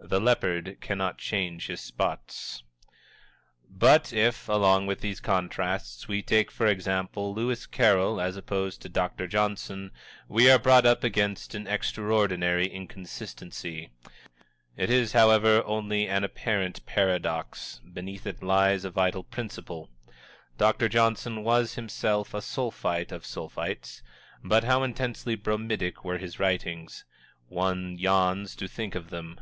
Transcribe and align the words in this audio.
The 0.00 0.20
leopard 0.20 0.78
cannot 0.82 1.16
change 1.16 1.68
his 1.68 1.80
spots. 1.80 2.62
But 3.70 4.12
if, 4.12 4.48
along 4.50 4.86
with 4.86 5.00
these 5.00 5.18
contrasts, 5.20 6.06
we 6.08 6.20
take, 6.20 6.50
for 6.50 6.66
example, 6.66 7.32
Lewis 7.32 7.64
Carroll 7.64 8.20
as 8.20 8.36
opposed 8.36 8.82
to 8.82 8.90
Dr. 8.90 9.26
Johnson, 9.26 9.92
we 10.28 10.50
are 10.50 10.58
brought 10.58 10.84
up 10.84 11.04
against 11.04 11.54
an 11.54 11.66
extraordinary 11.66 12.66
inconsistency. 12.66 13.92
It 14.76 14.90
is, 14.90 15.12
however, 15.12 15.62
only 15.64 16.06
an 16.06 16.22
apparent 16.22 16.84
paradox 16.84 17.80
beneath 17.90 18.26
it 18.26 18.42
lies 18.42 18.84
a 18.84 18.90
vital 18.90 19.22
principle. 19.24 19.88
Dr. 20.58 20.90
Johnson 20.90 21.44
was, 21.44 21.76
himself, 21.76 22.34
a 22.34 22.42
Sulphite 22.42 23.10
of 23.12 23.22
the 23.22 23.28
Sulphites, 23.28 24.02
but 24.42 24.64
how 24.64 24.82
intensely 24.82 25.34
bromidic 25.34 26.04
were 26.04 26.18
his 26.18 26.38
writings! 26.38 27.06
One 27.48 27.96
yawns 27.96 28.54
to 28.56 28.68
think 28.68 28.94
of 28.96 29.08
them. 29.08 29.40